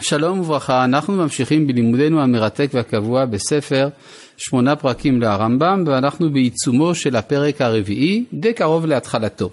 [0.00, 3.88] שלום וברכה, אנחנו ממשיכים בלימודנו המרתק והקבוע בספר
[4.36, 9.50] שמונה פרקים לרמב"ם ואנחנו בעיצומו של הפרק הרביעי, די קרוב להתחלתו.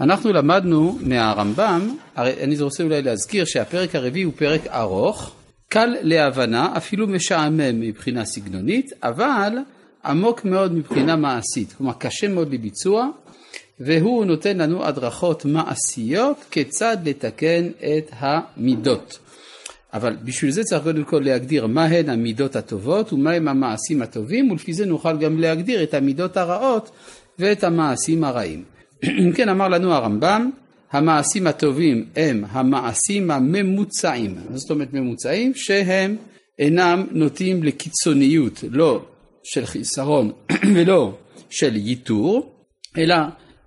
[0.00, 5.32] אנחנו למדנו מהרמב"ם, אני רוצה אולי להזכיר שהפרק הרביעי הוא פרק ארוך,
[5.68, 9.52] קל להבנה, אפילו משעמם מבחינה סגנונית, אבל
[10.04, 13.08] עמוק מאוד מבחינה מעשית, כלומר קשה מאוד לביצוע,
[13.80, 19.18] והוא נותן לנו הדרכות מעשיות כיצד לתקן את המידות.
[19.94, 24.86] אבל בשביל זה צריך קודם כל להגדיר מהן המידות הטובות ומהם המעשים הטובים ולפי זה
[24.86, 26.90] נוכל גם להגדיר את המידות הרעות
[27.38, 28.64] ואת המעשים הרעים.
[29.36, 30.50] כן אמר לנו הרמב"ם,
[30.92, 36.16] המעשים הטובים הם המעשים הממוצעים, זאת אומרת ממוצעים שהם
[36.58, 39.04] אינם נוטים לקיצוניות, לא
[39.42, 40.32] של חיסרון
[40.74, 41.14] ולא
[41.50, 42.52] של ייתור,
[42.98, 43.16] אלא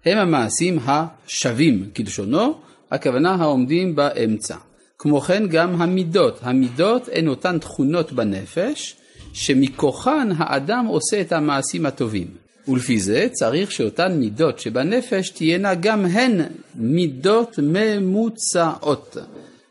[0.06, 2.54] הם המעשים השווים כלשונו,
[2.92, 4.56] הכוונה העומדים באמצע.
[5.00, 8.96] כמו כן גם המידות, המידות הן אותן תכונות בנפש
[9.34, 12.28] שמכוחן האדם עושה את המעשים הטובים.
[12.68, 16.42] ולפי זה צריך שאותן מידות שבנפש תהיינה גם הן
[16.76, 19.18] מידות ממוצעות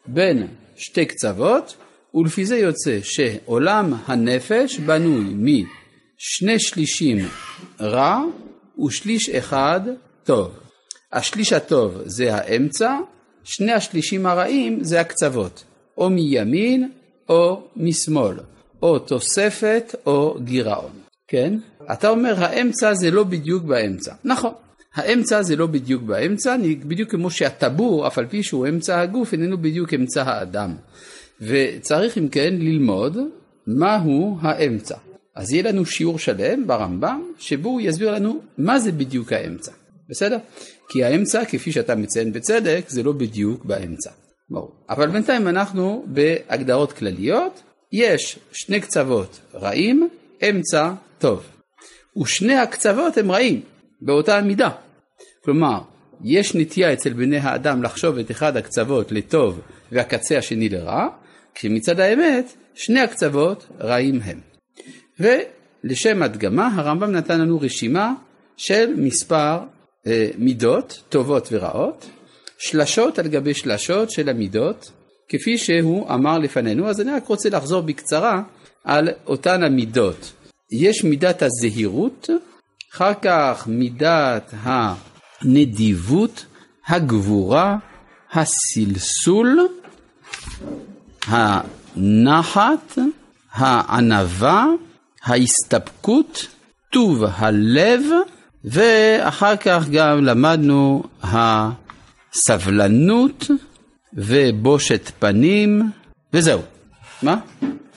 [0.07, 0.47] בין
[0.77, 1.77] שתי קצוות,
[2.15, 7.19] ולפי זה יוצא שעולם הנפש בנוי משני שלישים
[7.81, 8.21] רע
[8.87, 9.81] ושליש אחד
[10.25, 10.51] טוב.
[11.13, 12.97] השליש הטוב זה האמצע,
[13.47, 15.65] שני השלישים הרעים זה הקצוות,
[15.99, 16.91] או מימין
[17.29, 18.37] או משמאל,
[18.83, 20.91] או תוספת או גירעון,
[21.29, 21.59] כן?
[21.93, 24.15] אתה אומר האמצע זה לא בדיוק באמצע.
[24.25, 24.53] נכון,
[24.95, 29.59] האמצע זה לא בדיוק באמצע, בדיוק כמו שהטבור, אף על פי שהוא אמצע הגוף, איננו
[29.59, 30.75] בדיוק אמצע האדם.
[31.41, 33.17] וצריך אם כן ללמוד
[33.67, 34.97] מהו האמצע.
[35.35, 39.73] אז יהיה לנו שיעור שלם ברמב"ם, שבו הוא יסביר לנו מה זה בדיוק האמצע.
[40.09, 40.39] בסדר?
[40.89, 44.11] כי האמצע, כפי שאתה מציין בצדק, זה לא בדיוק באמצע.
[44.51, 44.73] ברור.
[44.91, 50.09] אבל בינתיים אנחנו בהגדרות כלליות, יש שני קצוות רעים,
[50.43, 51.47] אמצע טוב.
[52.23, 53.61] ושני הקצוות הם רעים,
[54.01, 54.71] באותה מידה.
[55.45, 55.81] כלומר,
[56.25, 59.61] יש נטייה אצל בני האדם לחשוב את אחד הקצוות לטוב
[59.93, 61.07] והקצה השני לרע,
[61.55, 64.41] כשמצד האמת שני הקצוות רעים הם.
[65.21, 68.15] ולשם הדגמה הרמב"ם נתן לנו רשימה
[68.57, 69.59] של מספר
[70.39, 72.07] מידות טובות ורעות,
[72.59, 74.91] שלשות על גבי שלשות של המידות,
[75.29, 78.43] כפי שהוא אמר לפנינו, אז אני רק רוצה לחזור בקצרה
[78.85, 80.33] על אותן המידות.
[80.73, 82.31] יש מידת הזהירות,
[82.95, 86.47] אחר כך מידת הנדיבות,
[86.87, 87.77] הגבורה,
[88.33, 89.69] הסלסול,
[91.27, 92.99] הנחת,
[93.53, 94.67] הענווה,
[95.25, 96.47] ההסתפקות,
[96.93, 98.01] טוב הלב,
[98.67, 101.03] ואחר כך גם למדנו
[102.35, 103.45] הסבלנות
[104.15, 105.83] ובושת פנים,
[106.33, 106.61] וזהו.
[107.23, 107.37] מה?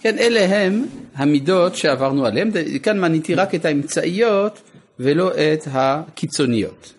[0.02, 0.86] כן, אלה הם
[1.16, 2.52] המידות שעברנו עליהן,
[2.84, 4.62] כאן מניתי רק את האמצעיות
[5.00, 6.94] ולא את הקיצוניות.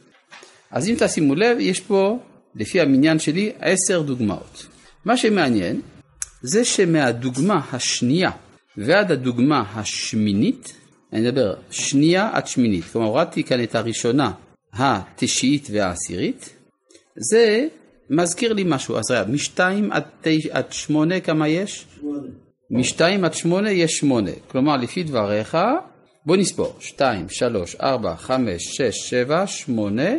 [0.70, 2.18] אז אם תשימו לב, יש פה,
[2.54, 4.66] לפי המניין שלי, עשר דוגמאות.
[5.04, 5.80] מה שמעניין,
[6.42, 8.30] זה שמהדוגמה השנייה
[8.76, 10.79] ועד הדוגמה השמינית,
[11.12, 14.32] אני מדבר שנייה עד שמינית, כלומר הורדתי כאן את הראשונה,
[14.72, 16.56] התשיעית והעשירית,
[17.16, 17.66] זה
[18.10, 20.46] מזכיר לי משהו, אז רגע, משתיים עד, תש...
[20.46, 21.86] עד שמונה כמה יש?
[22.00, 22.28] שמונה.
[22.70, 25.58] משתיים עד שמונה יש שמונה, כלומר לפי דבריך,
[26.26, 30.10] בוא נספור, שתיים, שלוש, ארבע, חמש, שש, שבע, שמונה,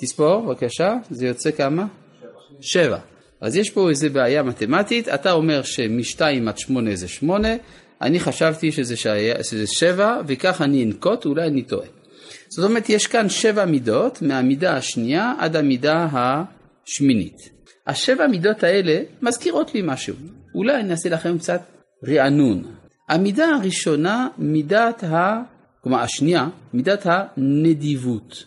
[0.00, 1.86] תספור בבקשה, זה יוצא כמה?
[2.20, 2.28] שבע.
[2.60, 2.98] שבע.
[3.40, 7.54] אז יש פה איזה בעיה מתמטית, אתה אומר שמשתיים עד שמונה זה שמונה,
[8.02, 11.86] אני חשבתי שזה, שהיה, שזה שבע, וכך אני אנקוט, אולי אני טועה.
[12.48, 17.50] זאת אומרת, יש כאן שבע מידות, מהמידה השנייה עד המידה השמינית.
[17.86, 20.14] השבע מידות האלה מזכירות לי משהו.
[20.54, 21.60] אולי אני אעשה לכם קצת
[22.08, 22.62] רענון.
[23.08, 25.40] המידה הראשונה, מידת ה...
[25.82, 28.44] כלומר, השנייה, מידת הנדיבות.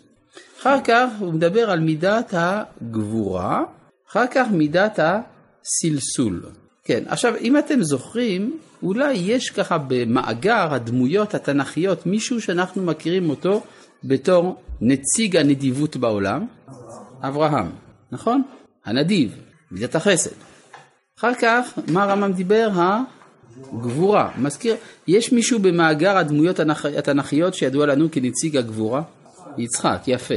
[0.61, 3.63] אחר כך הוא מדבר על מידת הגבורה,
[4.09, 6.45] אחר כך מידת הסלסול.
[6.87, 13.63] כן, עכשיו אם אתם זוכרים, אולי יש ככה במאגר הדמויות התנ"כיות מישהו שאנחנו מכירים אותו
[14.03, 16.45] בתור נציג הנדיבות בעולם?
[17.21, 17.69] אברהם,
[18.11, 18.41] נכון?
[18.85, 19.35] הנדיב,
[19.71, 20.31] מידת החסד.
[21.19, 22.69] אחר כך, מה הרמב"ם דיבר?
[23.73, 24.31] הגבורה.
[24.37, 24.75] מזכיר,
[25.07, 26.59] יש מישהו במאגר הדמויות
[26.97, 29.01] התנ"כיות שידוע לנו כנציג הגבורה?
[29.57, 30.35] יצחק, יפה.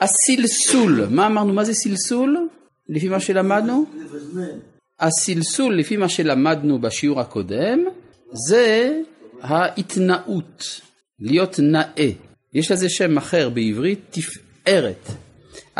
[0.00, 1.52] הסלסול, מה אמרנו?
[1.52, 2.48] מה זה סלסול?
[2.88, 3.86] לפי מה שלמדנו?
[5.00, 7.84] הסלסול, לפי מה שלמדנו בשיעור הקודם,
[8.48, 8.92] זה
[9.42, 10.80] ההתנאות,
[11.20, 12.10] להיות נאה.
[12.54, 15.08] יש לזה שם אחר בעברית, תפארת.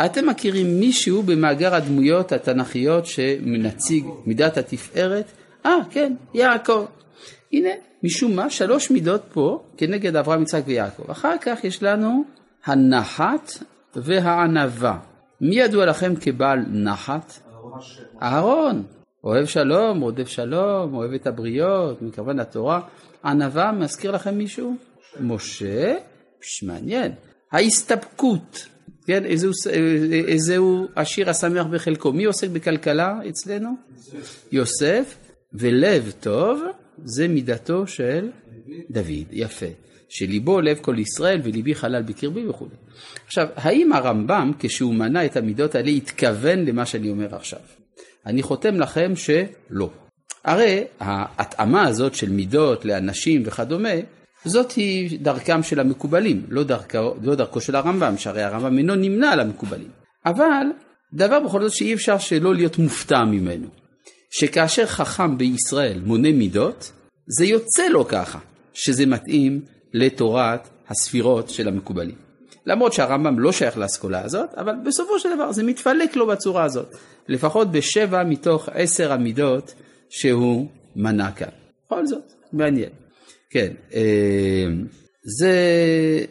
[0.05, 5.25] אתם מכירים מישהו במאגר הדמויות התנ"כיות שמנציג מידת התפארת?
[5.65, 6.85] אה, כן, יעקב.
[7.53, 7.69] הנה,
[8.03, 11.11] משום מה, שלוש מידות פה כנגד אברהם, יצחק ויעקב.
[11.11, 12.23] אחר כך יש לנו
[12.65, 13.51] הנחת
[13.95, 14.97] והענווה.
[15.41, 17.33] מי ידוע לכם כבעל נחת?
[18.21, 18.83] אהרון.
[19.23, 22.81] אוהב שלום, רודף שלום, אוהב את הבריות, מכוון לתורה.
[23.25, 24.75] ענווה, מזכיר לכם מישהו?
[25.19, 25.95] משה.
[26.39, 27.11] פש, מעניין.
[27.51, 28.67] ההסתפקות,
[29.05, 29.51] כן, איזהו,
[30.27, 32.13] איזהו השיר השמח בחלקו.
[32.13, 33.69] מי עוסק בכלכלה אצלנו?
[34.51, 35.17] יוסף.
[35.53, 36.61] ולב טוב
[37.03, 38.29] זה מידתו של
[38.89, 39.65] דוד, יפה.
[40.09, 42.67] שליבו לב כל ישראל וליבי חלל בקרבי וכו'.
[43.25, 47.59] עכשיו, האם הרמב"ם, כשהוא מנה את המידות האלה, התכוון למה שאני אומר עכשיו?
[48.25, 49.89] אני חותם לכם שלא.
[50.43, 53.89] הרי ההתאמה הזאת של מידות לאנשים וכדומה,
[54.45, 59.31] זאת היא דרכם של המקובלים, לא דרכו, לא דרכו של הרמב"ם, שהרי הרמב"ם אינו נמנה
[59.31, 59.89] על המקובלים.
[60.25, 60.65] אבל
[61.13, 63.67] דבר בכל זאת שאי אפשר שלא להיות מופתע ממנו.
[64.31, 66.91] שכאשר חכם בישראל מונה מידות,
[67.27, 68.39] זה יוצא לו ככה,
[68.73, 69.61] שזה מתאים
[69.93, 72.15] לתורת הספירות של המקובלים.
[72.65, 76.95] למרות שהרמב"ם לא שייך לאסכולה הזאת, אבל בסופו של דבר זה מתפלק לו בצורה הזאת,
[77.27, 79.73] לפחות בשבע מתוך עשר המידות
[80.09, 81.47] שהוא מנה כאן.
[81.85, 82.89] בכל זאת, מעניין.
[83.49, 84.65] כן, אה,
[85.39, 85.55] זה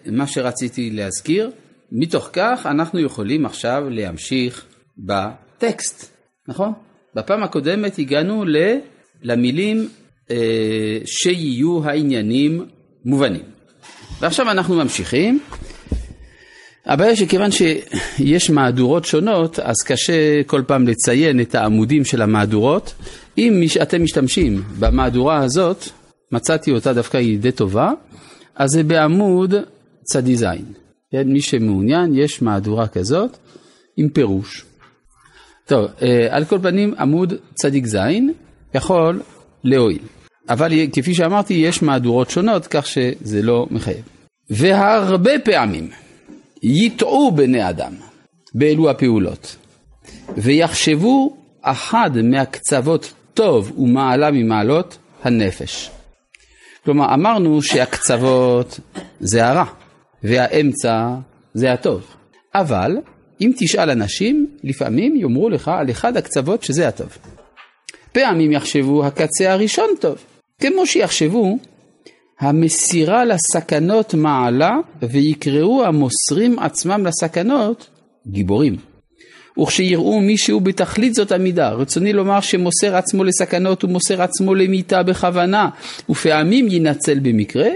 [0.07, 1.51] מה שרציתי להזכיר.
[1.93, 4.65] מתוך כך אנחנו יכולים עכשיו להמשיך
[4.99, 6.17] בטקסט,
[6.49, 6.73] נכון?
[7.15, 8.45] בפעם הקודמת הגענו
[9.23, 9.89] למילים
[10.31, 12.67] אה, שיהיו העניינים
[13.05, 13.43] מובנים.
[14.21, 15.41] ועכשיו אנחנו ממשיכים.
[16.91, 22.95] הבעיה שכיוון שיש מהדורות שונות, אז קשה כל פעם לציין את העמודים של המהדורות.
[23.39, 25.85] אם אתם משתמשים במהדורה הזאת,
[26.33, 27.91] מצאתי אותה דווקא היא די טובה,
[28.57, 29.55] אז זה בעמוד
[30.03, 30.65] צדי זין.
[31.13, 33.37] כן, מי שמעוניין, יש מהדורה כזאת
[33.97, 34.65] עם פירוש.
[35.67, 38.33] טוב, אה, על כל פנים עמוד צדיק זין
[38.75, 39.21] יכול
[39.65, 40.03] להועיל.
[40.49, 44.03] אבל כפי שאמרתי, יש מהדורות שונות, כך שזה לא מחייב.
[44.51, 45.89] והרבה פעמים
[46.63, 47.93] יטעו בני אדם
[48.55, 49.57] באלו הפעולות,
[50.37, 55.91] ויחשבו אחד מהקצוות טוב ומעלה ממעלות הנפש.
[56.85, 58.81] כלומר, אמרנו שהקצוות
[59.21, 59.65] זה הרע,
[60.23, 61.15] והאמצע
[61.55, 62.03] זה הטוב.
[62.55, 62.97] אבל
[63.41, 67.19] אם תשאל אנשים, לפעמים יאמרו לך על אחד הקצוות שזה הטוב.
[68.13, 70.19] פעמים יחשבו הקצה הראשון טוב,
[70.61, 71.59] כמו שיחשבו
[72.41, 77.91] המסירה לסכנות מעלה ויקראו המוסרים עצמם לסכנות
[78.27, 78.77] גיבורים.
[79.63, 85.69] וכשיראו מישהו בתכלית זאת המידה, רצוני לומר שמוסר עצמו לסכנות ומוסר עצמו למיתה בכוונה,
[86.09, 87.69] ופעמים ינצל במקרה,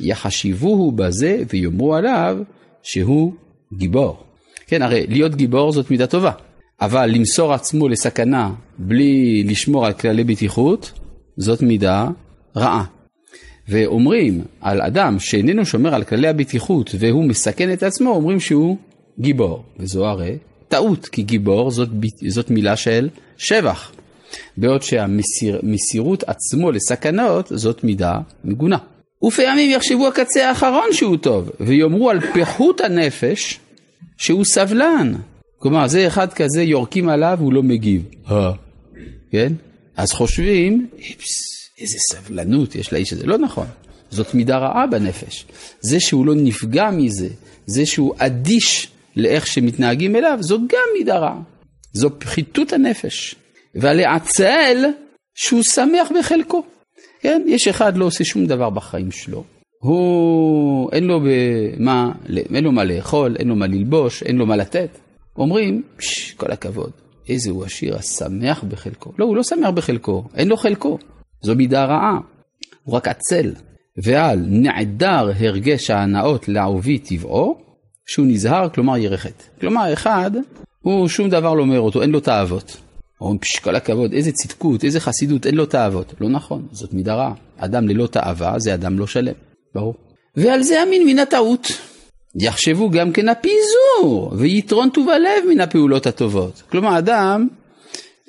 [0.00, 2.38] יחשיבוהו בזה ויאמרו עליו
[2.82, 3.32] שהוא
[3.74, 4.24] גיבור.
[4.66, 6.32] כן, הרי להיות גיבור זאת מידה טובה,
[6.80, 10.92] אבל למסור עצמו לסכנה בלי לשמור על כללי בטיחות,
[11.36, 12.08] זאת מידה
[12.56, 12.84] רעה.
[13.70, 18.76] ואומרים על אדם שאיננו שומר על כללי הבטיחות והוא מסכן את עצמו, אומרים שהוא
[19.18, 19.64] גיבור.
[19.78, 20.36] וזו הרי
[20.68, 21.88] טעות, כי גיבור זאת,
[22.28, 23.92] זאת מילה של שבח.
[24.56, 28.78] בעוד שהמסירות עצמו לסכנות זאת מידה מגונה.
[29.24, 33.60] ופעמים יחשבו הקצה האחרון שהוא טוב, ויאמרו על פיחות הנפש
[34.16, 35.12] שהוא סבלן.
[35.58, 38.02] כלומר, זה אחד כזה, יורקים עליו, הוא לא מגיב.
[38.30, 38.52] אה.
[39.30, 39.52] כן?
[39.96, 40.86] אז חושבים,
[41.80, 43.26] איזה סבלנות יש לאיש הזה.
[43.26, 43.66] לא נכון,
[44.10, 45.46] זאת מידה רעה בנפש.
[45.80, 47.28] זה שהוא לא נפגע מזה,
[47.66, 51.40] זה שהוא אדיש לאיך שמתנהגים אליו, זאת גם מידה רעה.
[51.92, 53.34] זו פחיתות הנפש.
[53.74, 54.84] ולעצל
[55.34, 56.62] שהוא שמח בחלקו.
[57.20, 59.44] כן, יש אחד לא עושה שום דבר בחיים שלו.
[59.78, 62.12] הוא, אין לו, במה,
[62.54, 64.98] אין לו מה לאכול, אין לו מה ללבוש, אין לו מה לתת.
[65.36, 65.82] אומרים,
[66.36, 66.90] כל הכבוד,
[67.28, 69.12] איזה הוא עשיר, השמח בחלקו.
[69.18, 70.98] לא, הוא לא שמח בחלקו, אין לו חלקו.
[71.42, 72.18] זו מידה רעה,
[72.84, 73.52] הוא רק עצל.
[73.96, 77.58] ועל נעדר הרגש ההנאות לעובי טבעו,
[78.06, 79.42] שהוא נזהר, כלומר ירחת.
[79.60, 80.30] כלומר, אחד,
[80.80, 82.76] הוא שום דבר לא אומר אותו, אין לו תאוות.
[83.20, 86.14] אומרים, פש, כל הכבוד, איזה צדקות, איזה חסידות, אין לו תאוות.
[86.20, 87.32] לא נכון, זאת מידה רעה.
[87.56, 89.34] אדם ללא תאווה זה אדם לא שלם.
[89.74, 89.94] ברור.
[90.36, 91.66] ועל זה המין מן הטעות.
[92.34, 96.62] יחשבו גם כן הפיזור ויתרון טוב הלב מן הפעולות הטובות.
[96.70, 97.48] כלומר, אדם,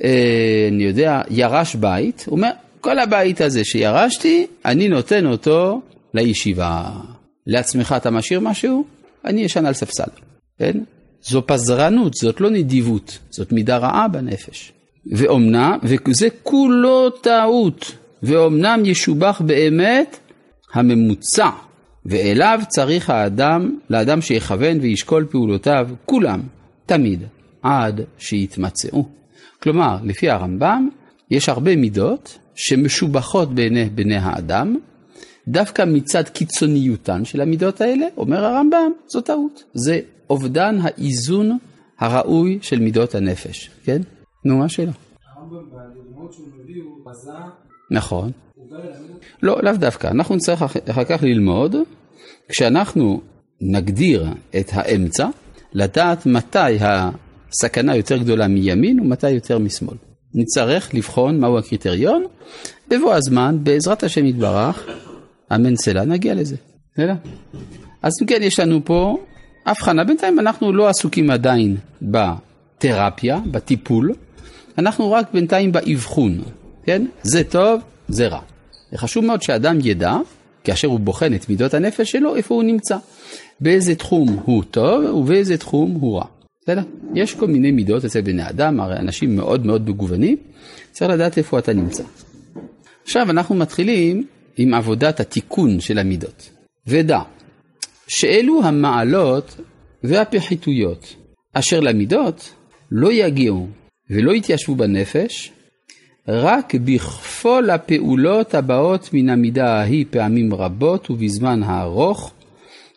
[0.03, 2.51] אה, אני יודע, ירש בית, הוא אומר,
[2.81, 5.81] כל הבית הזה שירשתי, אני נותן אותו
[6.13, 6.91] לישיבה.
[7.47, 8.85] לעצמך אתה משאיר משהו?
[9.25, 10.09] אני ישן על ספסל.
[10.59, 10.77] כן?
[11.21, 14.73] זו פזרנות, זאת לא נדיבות, זאת מידה רעה בנפש.
[15.11, 17.91] ואומנם, וזה כולו טעות,
[18.23, 20.19] ואומנם ישובח באמת
[20.73, 21.49] הממוצע,
[22.05, 26.41] ואליו צריך האדם, לאדם שיכוון וישקול פעולותיו, כולם,
[26.85, 27.23] תמיד,
[27.61, 29.05] עד שיתמצאו.
[29.63, 30.89] כלומר, לפי הרמב"ם,
[31.31, 34.75] יש הרבה מידות שמשובחות בעיני בני האדם,
[35.47, 39.63] דווקא מצד קיצוניותן של המידות האלה, אומר הרמב"ם, זו טעות.
[39.73, 41.57] זה אובדן האיזון
[41.99, 44.01] הראוי של מידות הנפש, כן?
[44.45, 44.91] נו, מה השאלה?
[45.35, 47.31] הרמב"ם בדוגמאות שהוא מביא הוא בזה...
[47.91, 48.31] נכון.
[49.43, 50.07] לא, לאו דווקא.
[50.07, 51.75] אנחנו נצטרך אחר כך ללמוד,
[52.49, 53.21] כשאנחנו
[53.61, 54.25] נגדיר
[54.59, 55.27] את האמצע,
[55.73, 59.97] לדעת מתי הסכנה יותר גדולה מימין ומתי יותר משמאל.
[60.35, 62.23] נצטרך לבחון מהו הקריטריון,
[62.89, 64.87] בבוא הזמן, בעזרת השם יתברך,
[65.55, 66.55] אמן סלע, נגיע לזה.
[66.93, 67.13] בסדר?
[68.01, 69.17] אז אם כן, יש לנו פה
[69.65, 70.03] הבחנה.
[70.03, 74.13] בינתיים אנחנו לא עסוקים עדיין בתרפיה, בטיפול,
[74.77, 76.41] אנחנו רק בינתיים באבחון,
[76.83, 77.05] כן?
[77.23, 78.39] זה טוב, זה רע.
[78.95, 80.17] חשוב מאוד שאדם ידע,
[80.63, 82.97] כאשר הוא בוחן את מידות הנפש שלו, איפה הוא נמצא.
[83.59, 86.25] באיזה תחום הוא טוב ובאיזה תחום הוא רע.
[86.63, 86.81] בסדר?
[87.15, 90.37] יש כל מיני מידות אצל בני אדם, הרי אנשים מאוד מאוד מגוונים,
[90.91, 92.03] צריך לדעת איפה אתה נמצא.
[93.03, 94.27] עכשיו אנחנו מתחילים
[94.57, 96.49] עם עבודת התיקון של המידות.
[96.87, 97.19] ודע
[98.07, 99.57] שאלו המעלות
[100.03, 101.15] והפחיתויות
[101.53, 102.53] אשר למידות
[102.91, 103.67] לא יגיעו
[104.09, 105.51] ולא יתיישבו בנפש,
[106.27, 112.33] רק בכפול הפעולות הבאות מן המידה ההיא פעמים רבות ובזמן הארוך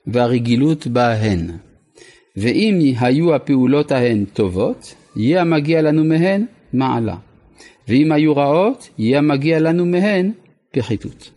[0.07, 1.51] והרגילות בהן.
[2.37, 7.17] ואם היו הפעולות ההן טובות, יהיה המגיע לנו מהן מעלה.
[7.89, 10.33] ואם היו רעות, יהיה המגיע לנו מהן
[10.73, 11.31] פחיתות.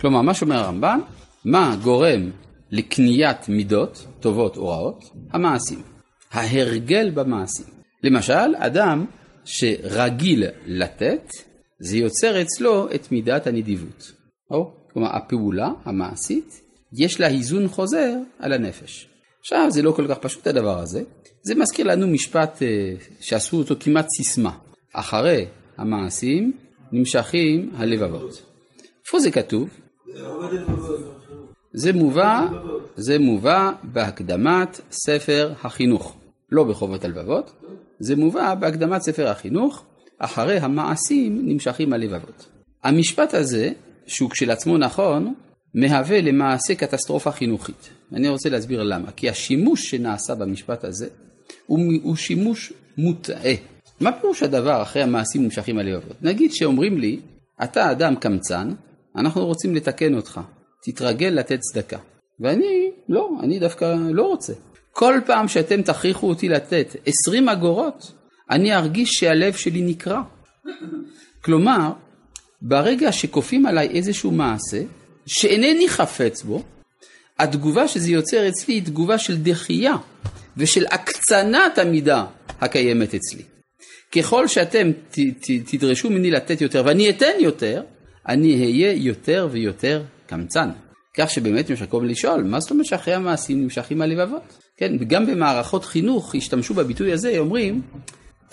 [0.00, 1.00] כלומר, מה שאומר הרמב"ן,
[1.44, 2.30] מה גורם
[2.70, 5.04] לקניית מידות, טובות או רעות?
[5.32, 5.82] המעשים.
[6.32, 7.66] ההרגל במעשים.
[8.02, 9.06] למשל, אדם
[9.44, 11.30] שרגיל לתת,
[11.80, 14.12] זה יוצר אצלו את מידת הנדיבות.
[14.50, 16.60] או, כלומר, הפעולה המעשית,
[16.92, 19.11] יש לה איזון חוזר על הנפש.
[19.42, 21.02] עכשיו, זה לא כל כך פשוט הדבר הזה.
[21.42, 24.50] זה מזכיר לנו משפט אה, שעשו אותו כמעט סיסמה.
[24.92, 25.46] אחרי
[25.76, 26.52] המעשים
[26.92, 28.42] נמשכים הלבבות.
[29.06, 29.68] איפה זה כתוב?
[31.72, 32.46] זה מובא,
[32.96, 36.16] זה מובא בהקדמת ספר החינוך,
[36.50, 37.52] לא בחובות הלבבות,
[37.98, 39.84] זה מובא בהקדמת ספר החינוך,
[40.18, 42.46] אחרי המעשים נמשכים הלבבות.
[42.84, 43.70] המשפט הזה,
[44.06, 45.34] שהוא כשלעצמו נכון,
[45.74, 47.90] מהווה למעשה קטסטרופה חינוכית.
[48.12, 49.10] אני רוצה להסביר למה.
[49.10, 51.08] כי השימוש שנעשה במשפט הזה
[51.66, 53.52] הוא, הוא שימוש מוטעה.
[54.00, 56.22] מה פירוש הדבר אחרי המעשים נמשכים הלבבות?
[56.22, 57.20] נגיד שאומרים לי,
[57.64, 58.72] אתה אדם קמצן,
[59.16, 60.40] אנחנו רוצים לתקן אותך,
[60.84, 61.98] תתרגל לתת צדקה.
[62.40, 64.52] ואני, לא, אני דווקא לא רוצה.
[64.92, 68.12] כל פעם שאתם תכריחו אותי לתת 20 אגורות,
[68.50, 70.22] אני ארגיש שהלב שלי נקרע.
[71.44, 71.92] כלומר,
[72.62, 74.82] ברגע שכופים עליי איזשהו מעשה,
[75.26, 76.62] שאינני חפץ בו,
[77.38, 79.94] התגובה שזה יוצר אצלי היא תגובה של דחייה
[80.56, 82.24] ושל הקצנת המידה
[82.60, 83.42] הקיימת אצלי.
[84.16, 87.82] ככל שאתם ת, ת, תדרשו ממני לתת יותר ואני אתן יותר,
[88.28, 90.70] אני אהיה יותר ויותר קמצן.
[91.16, 94.42] כך שבאמת יש מקום לשאול, מה זאת אומרת שאחרי המעשים נמשכים הלבבות?
[94.76, 97.82] כן, גם במערכות חינוך השתמשו בביטוי הזה, אומרים,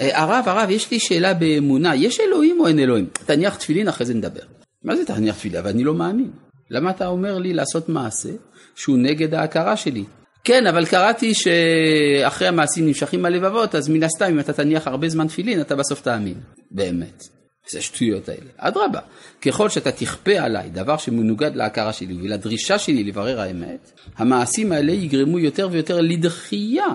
[0.02, 3.08] אה, הרב, הרב, יש לי שאלה באמונה, יש אלוהים או אין אלוהים?
[3.26, 4.42] תניח תפילין, אחרי זה נדבר.
[4.84, 5.60] מה זה תניח תפילין?
[5.60, 6.32] אבל אני לא מאמין.
[6.70, 8.30] למה אתה אומר לי לעשות מעשה
[8.76, 10.04] שהוא נגד ההכרה שלי?
[10.44, 15.28] כן, אבל קראתי שאחרי המעשים נמשכים הלבבות, אז מן הסתם אם אתה תניח הרבה זמן
[15.28, 16.38] תפילין, אתה בסוף תאמין.
[16.72, 17.24] באמת.
[17.72, 18.50] זה השטויות האלה.
[18.58, 19.00] אדרבה,
[19.42, 25.40] ככל שאתה תכפה עליי דבר שמנוגד להכרה שלי ולדרישה שלי לברר האמת, המעשים האלה יגרמו
[25.40, 26.88] יותר ויותר לדחייה.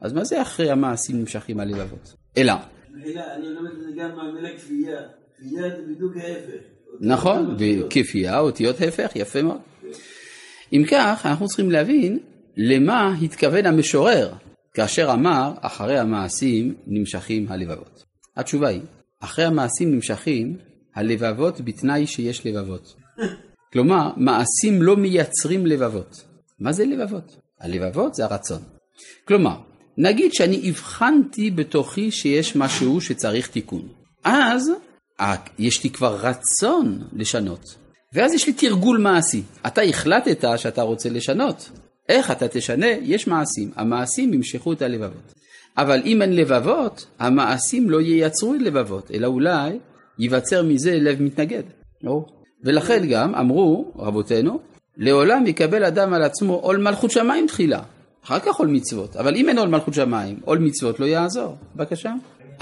[0.00, 2.14] אז מה זה אחרי המעשים נמשכים הלבבות?
[2.36, 2.52] אלא.
[2.94, 5.00] אני לומד את זה גם מהמילה כפייה.
[5.36, 6.62] כפייה זה בדיוק ההפך.
[7.00, 9.58] נכון, וכפייה, אותיות הפך, יפה מאוד.
[10.72, 12.18] אם כך, אנחנו צריכים להבין
[12.56, 14.32] למה התכוון המשורר
[14.74, 18.04] כאשר אמר, אחרי המעשים נמשכים הלבבות.
[18.36, 18.80] התשובה היא,
[19.20, 20.56] אחרי המעשים נמשכים
[20.94, 22.94] הלבבות בתנאי שיש לבבות.
[23.72, 26.24] כלומר, מעשים לא מייצרים לבבות.
[26.60, 27.36] מה זה לבבות?
[27.60, 28.62] הלבבות זה הרצון.
[29.24, 29.56] כלומר,
[29.98, 33.88] נגיד שאני הבחנתי בתוכי שיש משהו שצריך תיקון.
[34.24, 34.72] אז
[35.58, 37.76] יש לי כבר רצון לשנות.
[38.12, 39.42] ואז יש לי תרגול מעשי.
[39.66, 41.70] אתה החלטת שאתה רוצה לשנות.
[42.08, 42.86] איך אתה תשנה?
[43.02, 43.70] יש מעשים.
[43.76, 45.32] המעשים ימשכו את הלבבות.
[45.76, 49.78] אבל אם אין לבבות, המעשים לא ייצרו לבבות, אלא אולי
[50.18, 51.62] ייווצר מזה לב מתנגד.
[52.02, 52.24] לא?
[52.64, 54.60] ולכן גם אמרו רבותינו,
[54.96, 57.82] לעולם יקבל אדם על עצמו עול מלכות שמיים תחילה,
[58.24, 59.16] אחר כך עול מצוות.
[59.16, 61.56] אבל אם אין עול מלכות שמיים, עול מצוות לא יעזור.
[61.76, 62.12] בבקשה.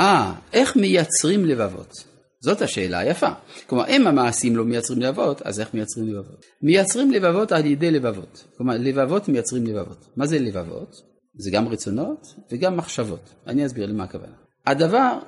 [0.00, 2.10] אה, איך מייצרים לבבות?
[2.42, 3.28] זאת השאלה היפה.
[3.66, 6.44] כלומר, אם המעשים לא מייצרים לבבות, אז איך מייצרים לבבות?
[6.62, 8.44] מייצרים לבבות על ידי לבבות.
[8.56, 10.06] כלומר, לבבות מייצרים לבבות.
[10.16, 10.97] מה זה לבבות?
[11.35, 13.35] זה גם רצונות וגם מחשבות.
[13.47, 14.32] אני אסביר למה הכוונה.
[14.66, 15.18] הדבר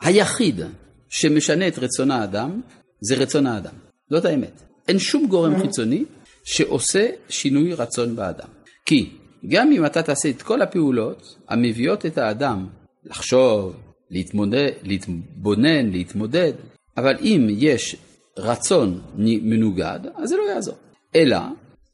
[0.00, 0.60] היחיד
[1.08, 2.60] שמשנה את רצון האדם
[3.00, 3.74] זה רצון האדם.
[4.10, 4.62] זאת האמת.
[4.88, 6.04] אין שום גורם חיצוני
[6.44, 8.48] שעושה שינוי רצון באדם.
[8.86, 9.10] כי
[9.48, 12.66] גם אם אתה תעשה את כל הפעולות המביאות את האדם
[13.04, 13.76] לחשוב,
[14.10, 16.52] להתמודד, להתבונן, להתמודד,
[16.96, 17.96] אבל אם יש
[18.38, 20.74] רצון מנוגד, אז זה לא יעזור.
[21.16, 21.38] אלא,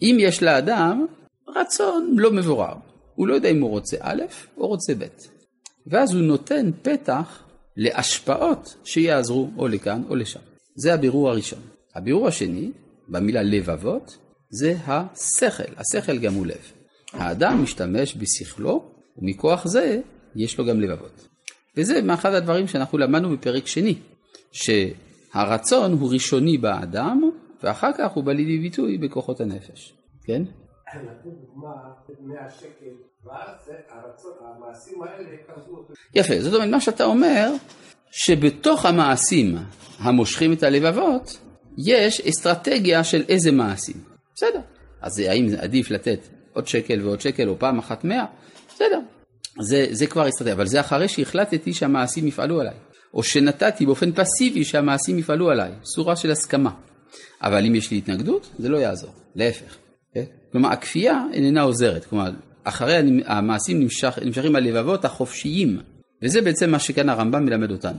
[0.02, 1.06] אם יש לאדם
[1.56, 2.74] רצון לא מבורר,
[3.14, 4.22] הוא לא יודע אם הוא רוצה א'
[4.56, 5.04] או רוצה ב',
[5.86, 7.42] ואז הוא נותן פתח
[7.76, 10.40] להשפעות שיעזרו או לכאן או לשם.
[10.76, 11.60] זה הבירור הראשון.
[11.94, 12.70] הבירור השני,
[13.08, 14.18] במילה לבבות,
[14.50, 16.72] זה השכל, השכל גם הוא לב.
[17.12, 18.84] האדם משתמש בשכלו,
[19.18, 20.00] ומכוח זה
[20.36, 21.28] יש לו גם לבבות.
[21.76, 23.98] וזה מאחד הדברים שאנחנו למדנו בפרק שני,
[24.52, 27.30] שהרצון הוא ראשוני באדם,
[27.62, 29.94] ואחר כך הוא בא לידי ביטוי בכוחות הנפש.
[30.24, 30.42] כן?
[30.94, 31.72] נתנו דוגמה
[32.20, 32.90] 100 שקל,
[33.24, 33.70] ואז
[34.56, 35.94] המעשים האלה קרבו אותו.
[36.14, 37.52] יפה, זאת אומרת, מה שאתה אומר,
[38.10, 39.56] שבתוך המעשים
[39.98, 41.38] המושכים את הלבבות,
[41.78, 43.96] יש אסטרטגיה של איזה מעשים.
[44.34, 44.60] בסדר.
[45.00, 46.20] אז האם עדיף לתת
[46.52, 48.26] עוד שקל ועוד שקל, או פעם אחת מאה?
[48.68, 49.00] בסדר.
[49.60, 52.74] זה, זה כבר אסטרטגיה, אבל זה אחרי שהחלטתי שהמעשים יפעלו עליי.
[53.14, 56.70] או שנתתי באופן פסיבי שהמעשים יפעלו עליי, סורה של הסכמה.
[57.42, 59.76] אבל אם יש לי התנגדות, זה לא יעזור, להפך.
[60.14, 60.24] כן?
[60.52, 62.04] כלומר, הכפייה איננה עוזרת.
[62.04, 62.30] כלומר,
[62.64, 65.80] אחרי המעשים נמשך, נמשכים הלבבות החופשיים,
[66.22, 67.98] וזה בעצם מה שכאן הרמב"ם מלמד אותנו.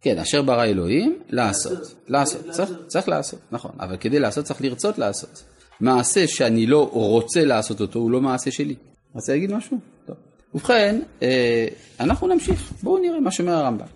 [0.00, 1.94] כן, אשר ברא אלוהים, לעשות.
[2.08, 2.46] לעשות,
[2.86, 3.70] צריך לעשות, נכון.
[3.80, 5.42] אבל כדי לעשות צריך לרצות לעשות.
[5.80, 8.74] מעשה שאני לא רוצה לעשות אותו, הוא לא מעשה שלי.
[9.14, 9.78] רוצה להגיד משהו?
[10.06, 10.16] טוב.
[10.54, 11.66] ובכן, אה,
[12.00, 12.72] אנחנו נמשיך.
[12.82, 13.86] בואו נראה מה שאומר הרמב"ם.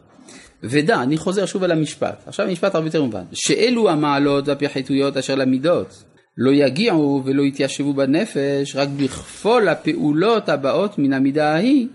[0.63, 5.35] ודע, אני חוזר שוב על המשפט, עכשיו משפט הרבה יותר מובן, שאלו המעלות והפחיתויות אשר
[5.35, 6.05] למידות,
[6.39, 11.87] לא יגיעו ולא יתיישבו בנפש רק בכפול הפעולות הבאות מן המידה ההיא,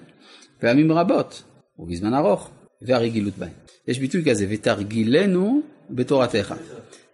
[0.60, 1.44] פעמים רבות,
[1.79, 2.50] ובזמן ארוך,
[2.82, 3.50] והרגילות בהן.
[3.88, 6.53] יש ביטוי כזה, ותרגילנו בתורתך.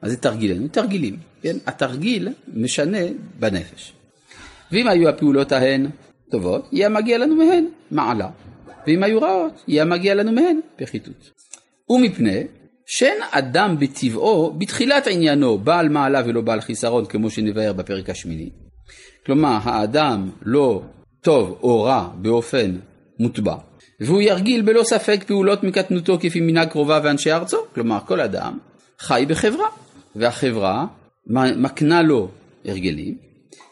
[0.03, 0.67] מה זה תרגילנו?
[0.67, 1.57] תרגילים, כן?
[1.67, 2.97] התרגיל משנה
[3.39, 3.93] בנפש.
[4.71, 5.87] ואם היו הפעולות ההן
[6.31, 8.29] טובות, יהיה מגיע לנו מהן מעלה.
[8.87, 11.31] ואם היו רעות, יהיה מגיע לנו מהן פחיתות.
[11.89, 12.43] ומפני
[12.85, 18.49] שאין אדם בטבעו, בתחילת עניינו, בעל מעלה ולא בעל חיסרון, כמו שנבהר בפרק השמיני.
[19.25, 20.81] כלומר, האדם לא
[21.21, 22.75] טוב או רע באופן
[23.19, 23.55] מוטבע,
[23.99, 27.57] והוא ירגיל בלא ספק פעולות מקטנותו כפי מנהג קרובה ואנשי ארצו.
[27.75, 28.57] כלומר, כל אדם
[28.99, 29.67] חי בחברה,
[30.15, 30.85] והחברה
[31.27, 32.27] מקנה לו
[32.65, 33.15] הרגלים,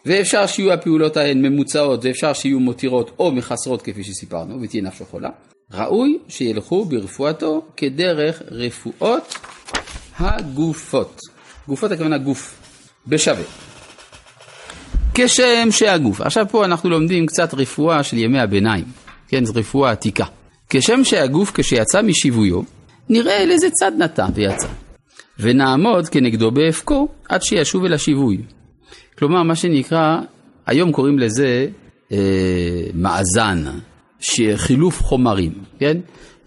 [0.05, 5.29] ואפשר שיהיו הפעולות ההן ממוצעות ואפשר שיהיו מותירות או מחסרות כפי שסיפרנו ותהיה נפשו חולה.
[5.73, 9.35] ראוי שילכו ברפואתו כדרך רפואות
[10.17, 11.21] הגופות.
[11.67, 12.59] גופות הכוונה גוף,
[13.07, 13.43] בשווה.
[15.13, 18.85] כשם שהגוף, עכשיו פה אנחנו לומדים קצת רפואה של ימי הביניים,
[19.27, 20.25] כן, זו רפואה עתיקה.
[20.69, 22.61] כשם שהגוף כשיצא משיוויו,
[23.09, 24.67] נראה לאיזה צד נטע ויצא.
[25.39, 28.37] ונעמוד כנגדו באפקו עד שישוב אל השיווי.
[29.17, 30.19] כלומר, מה שנקרא,
[30.65, 31.67] היום קוראים לזה
[32.11, 32.17] אה,
[32.93, 33.63] מאזן,
[34.55, 35.97] חילוף חומרים, כן?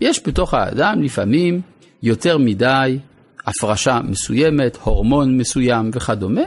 [0.00, 1.60] יש בתוך האדם לפעמים
[2.02, 2.98] יותר מדי
[3.46, 6.40] הפרשה מסוימת, הורמון מסוים וכדומה,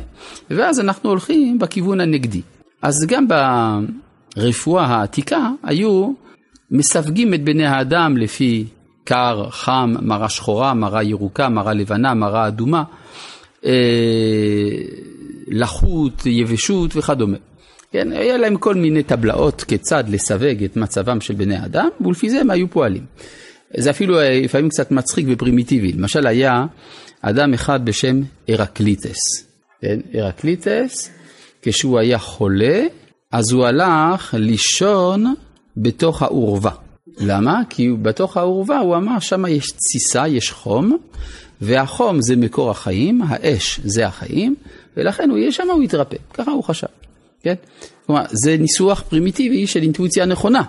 [0.50, 2.42] ואז אנחנו הולכים בכיוון הנגדי.
[2.82, 3.28] אז גם
[4.38, 6.12] ברפואה העתיקה היו
[6.72, 8.66] מסווגים את בני האדם לפי
[9.08, 12.84] קר, חם, מרה שחורה, מרה ירוקה, מרה לבנה, מרה אדומה,
[13.66, 13.72] אה,
[15.48, 17.38] לחות, יבשות וכדומה.
[17.92, 22.40] כן, היה להם כל מיני טבלאות כיצד לסווג את מצבם של בני אדם, ולפי זה
[22.40, 23.06] הם היו פועלים.
[23.78, 25.92] זה אפילו אה, לפעמים קצת מצחיק ופרימיטיבי.
[25.92, 26.66] למשל היה
[27.22, 29.18] אדם אחד בשם הרקליטס.
[29.82, 31.12] כן, הרקליטס,
[31.62, 32.84] כשהוא היה חולה,
[33.32, 35.34] אז הוא הלך לישון
[35.78, 36.87] בתוך העורבה.
[37.20, 37.62] למה?
[37.70, 40.98] כי בתוך העורבה הוא אמר, שם יש תסיסה, יש חום,
[41.62, 44.56] והחום זה מקור החיים, האש זה החיים,
[44.98, 46.18] ולכן הוא יהיה שם, הוא יתרפא.
[46.34, 46.88] ככה הוא חשב.
[47.44, 47.56] כן?
[48.06, 50.62] כלומר, זה ניסוח פרימיטיבי של אינטואיציה נכונה,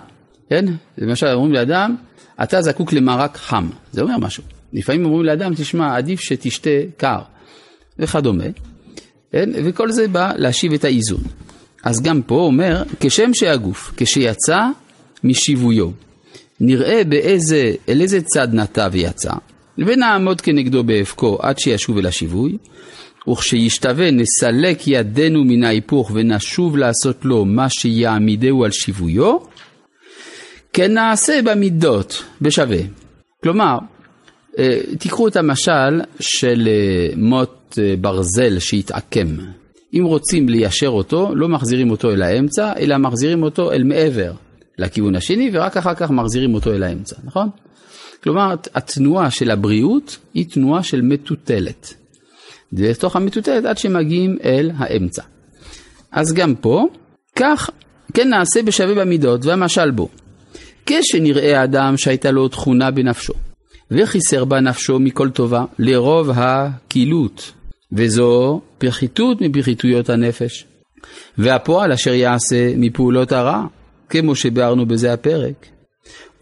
[0.51, 0.65] כן?
[0.99, 1.97] למשל, אומרים לאדם,
[2.43, 4.43] אתה זקוק למרק חם, זה אומר משהו.
[4.73, 7.19] לפעמים אומרים לאדם, תשמע, עדיף שתשתה קר,
[7.99, 8.45] וכדומה,
[9.33, 9.51] כן?
[9.65, 11.21] וכל זה בא להשיב את האיזון.
[11.85, 14.59] אז גם פה אומר, כשם שהגוף, כשיצא
[15.25, 15.91] משיוויו,
[16.61, 19.33] נראה באיזה, אל איזה צד נטע ויצא,
[19.79, 22.57] ונעמוד כנגדו באבקו עד שישוב אל השיווי,
[23.29, 29.37] וכשישתווה נסלק ידינו מן ההיפוך ונשוב לעשות לו מה שיעמידהו על שיוויו,
[30.73, 32.79] כן נעשה במידות בשווה.
[33.43, 33.79] כלומר,
[34.59, 39.27] אה, תיקחו את המשל של אה, מוט אה, ברזל שהתעקם.
[39.95, 44.33] אם רוצים ליישר אותו, לא מחזירים אותו אל האמצע, אלא מחזירים אותו אל מעבר,
[44.79, 47.49] לכיוון השני, ורק אחר כך מחזירים אותו אל האמצע, נכון?
[48.23, 51.95] כלומר, התנועה של הבריאות היא תנועה של מטוטלת.
[52.73, 55.23] לתוך המטוטלת עד שמגיעים אל האמצע.
[56.13, 56.87] אז גם פה,
[57.37, 57.71] כך
[58.15, 60.09] כן נעשה בשווה במידות, והמשל בו.
[60.87, 63.33] כשנראה האדם שהייתה לו תכונה בנפשו,
[63.91, 67.53] וחיסר בה נפשו מכל טובה, לרוב הקילות,
[67.93, 70.65] וזו פחיתות מפחיתויות הנפש.
[71.39, 73.65] והפועל אשר יעשה מפעולות הרע,
[74.09, 75.67] כמו שביארנו בזה הפרק.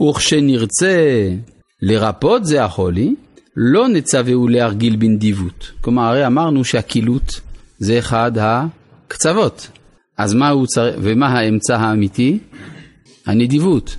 [0.03, 1.29] וכשנרצה
[1.83, 3.15] לרפות זה החולי,
[3.57, 5.73] לא נצווהו להרגיל בנדיבות.
[5.81, 7.41] כלומר, הרי אמרנו שהקילות
[7.79, 9.69] זה אחד הקצוות.
[10.19, 12.39] אז מה הוא צריך, ומה האמצע האמיתי?
[13.27, 13.97] הנדיבות.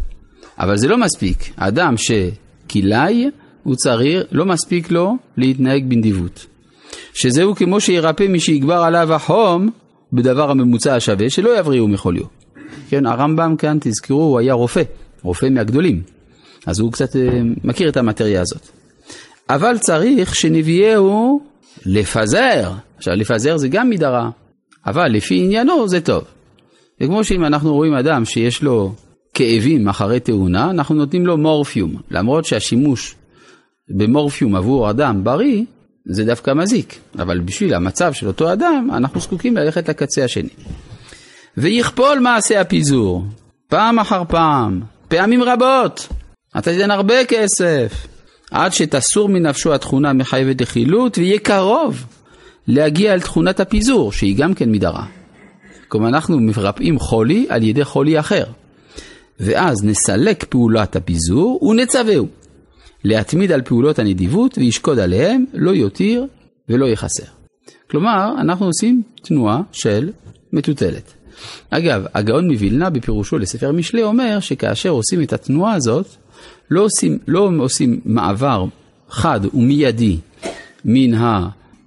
[0.59, 1.53] אבל זה לא מספיק.
[1.55, 3.29] אדם שכלאי,
[3.63, 6.45] הוא צריך, לא מספיק לו להתנהג בנדיבות.
[7.13, 9.69] שזהו כמו שירפא מי שיגבר עליו החום
[10.13, 12.36] בדבר הממוצע השווה, שלא יבריאו מחוליו.
[12.89, 14.81] כן, הרמב"ם כאן, תזכרו, הוא היה רופא,
[15.23, 16.01] רופא מהגדולים.
[16.65, 18.67] אז הוא קצת אה, מכיר את המטריה הזאת.
[19.49, 21.41] אבל צריך שנביאהו
[21.85, 22.71] לפזר.
[22.97, 24.29] עכשיו, לפזר זה גם מידה רעה,
[24.85, 26.23] אבל לפי עניינו זה טוב.
[26.99, 28.93] זה כמו שאם אנחנו רואים אדם שיש לו
[29.33, 31.95] כאבים אחרי תאונה, אנחנו נותנים לו מורפיום.
[32.11, 33.15] למרות שהשימוש
[33.89, 35.63] במורפיום עבור אדם בריא,
[36.05, 36.95] זה דווקא מזיק.
[37.19, 40.49] אבל בשביל המצב של אותו אדם, אנחנו זקוקים ללכת לקצה השני.
[41.57, 43.23] ויכפול מעשה הפיזור,
[43.67, 46.07] פעם אחר פעם, פעמים רבות.
[46.57, 48.07] אתה תיתן הרבה כסף,
[48.51, 52.05] עד שתסור מנפשו התכונה המחייבת לחילוט, ויהיה קרוב
[52.67, 55.05] להגיע אל תכונת הפיזור, שהיא גם כן מדרה.
[55.87, 58.43] כלומר, אנחנו מרפאים חולי על ידי חולי אחר.
[59.39, 62.27] ואז נסלק פעולת הפיזור ונצווהו.
[63.03, 66.25] להתמיד על פעולות הנדיבות וישקוד עליהם, לא יותיר
[66.69, 67.23] ולא יחסר.
[67.91, 70.09] כלומר, אנחנו עושים תנועה של
[70.53, 71.16] מטוטלת.
[71.69, 76.07] אגב, הגאון מווילנה בפירושו לספר משלי אומר שכאשר עושים את התנועה הזאת,
[76.71, 78.65] לא עושים, לא עושים מעבר
[79.09, 80.17] חד ומיידי
[80.85, 81.19] מן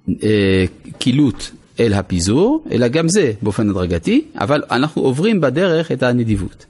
[0.07, 6.65] הקילות אל הפיזור, אלא גם זה באופן הדרגתי, אבל אנחנו עוברים בדרך את הנדיבות.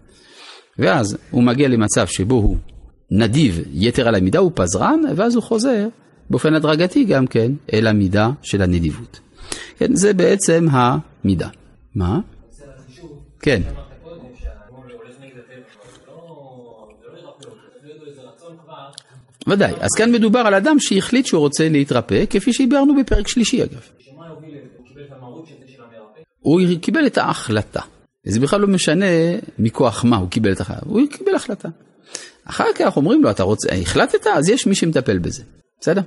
[0.79, 2.57] ואז הוא מגיע למצב שבו הוא
[3.11, 5.87] נדיב יתר על המידה, הוא פזרן, ואז הוא חוזר
[6.29, 9.19] באופן הדרגתי גם כן אל המידה של הנדיבות.
[9.77, 11.47] כן, זה בעצם המידה.
[11.95, 12.19] מה?
[13.41, 13.61] כן.
[19.47, 23.81] ודאי, אז כאן מדובר על אדם שהחליט שהוא רוצה להתרפא, כפי שהביארנו בפרק שלישי אגב.
[26.39, 27.81] הוא קיבל את ההחלטה.
[28.23, 29.05] זה בכלל לא משנה
[29.59, 31.69] מכוח מה הוא קיבל את ההחלטה, הוא קיבל החלטה.
[32.45, 34.27] אחר כך אומרים לו, אתה רוצה, החלטת?
[34.27, 35.43] אז יש מי שמטפל בזה.
[35.81, 36.01] בסדר?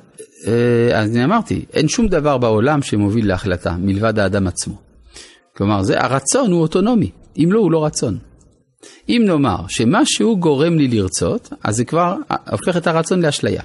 [0.47, 4.75] אה, אז אני אמרתי, אין שום דבר בעולם שמוביל להחלטה, מלבד האדם עצמו.
[5.57, 8.19] כלומר, זה, הרצון הוא אוטונומי, אם לא, הוא לא רצון.
[9.09, 12.17] אם נאמר שמשהו גורם לי לרצות, אז זה כבר
[12.51, 13.63] הופך את הרצון לאשליה.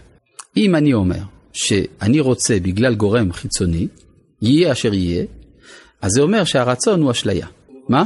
[0.58, 1.20] אם אני אומר
[1.54, 3.88] שאני רוצה בגלל גורם חיצוני,
[4.42, 5.26] יהיה אשר יהיה,
[6.02, 7.48] אז זה אומר שהרצון הוא אשליה.
[7.90, 8.04] מה?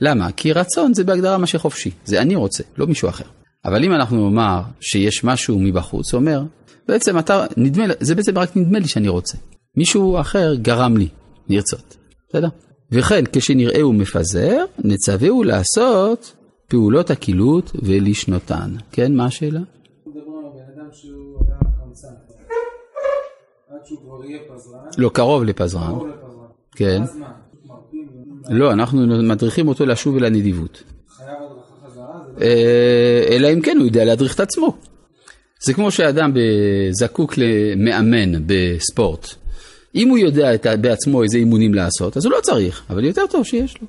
[0.00, 0.32] למה?
[0.32, 3.24] כי רצון זה בהגדרה מה שחופשי, זה אני רוצה, לא מישהו אחר.
[3.64, 6.42] אבל אם אנחנו נאמר שיש משהו מבחוץ, אומר,
[6.88, 9.38] בעצם אתה, נדמה, זה בעצם רק נדמה לי שאני רוצה.
[9.76, 11.08] מישהו אחר גרם לי
[11.48, 11.96] לרצות,
[12.28, 12.48] בסדר?
[12.92, 16.32] וכן, כשנראהו מפזר, נצווהו לעשות
[16.68, 18.70] פעולות הקילות ולשנותן.
[18.92, 19.60] כן, מה השאלה?
[24.98, 25.94] לא, קרוב לפזרן.
[26.72, 27.02] כן.
[28.48, 30.82] לא, אנחנו מדריכים אותו לשוב אל הנדיבות.
[32.40, 34.76] אה, אלא אם כן הוא יודע להדריך את עצמו.
[35.60, 36.32] זה כמו שאדם
[36.90, 39.34] זקוק למאמן בספורט.
[39.94, 43.44] אם הוא יודע את, בעצמו איזה אימונים לעשות, אז הוא לא צריך, אבל יותר טוב
[43.44, 43.86] שיש לו.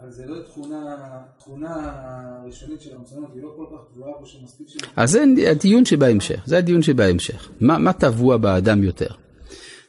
[0.00, 0.36] אבל זה לא
[1.38, 1.92] תכונה,
[2.46, 4.76] ראשונית של המצוינות, היא לא כל כך גבוהה פה שמספיק ש...
[4.96, 7.48] אז זה הדיון שבהמשך, זה הדיון שבהמשך.
[7.60, 9.08] מה, מה טבוע באדם יותר?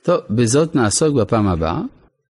[0.04, 1.82] טוב, בזאת נעסוק בפעם הבאה.